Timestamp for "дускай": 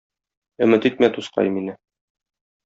1.17-1.53